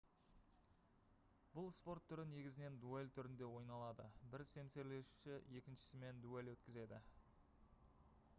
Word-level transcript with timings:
бұл 1.57 1.67
спорт 1.79 2.07
түрі 2.11 2.25
негізінен 2.31 2.79
дуэль 2.85 3.13
түрінде 3.19 3.51
ойналады 3.59 4.09
бір 4.33 4.45
семсерлесуші 4.55 5.37
екіншісімен 5.63 6.25
дуэль 6.27 6.53
өткізеді 6.57 7.05